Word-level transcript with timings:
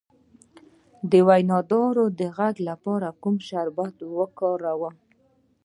د 1.11 1.13
وینادرو 1.27 2.05
د 2.19 2.21
غږ 2.37 2.55
لپاره 2.69 3.07
کوم 3.21 3.35
شربت 3.47 3.95
وکاروم؟ 4.17 4.95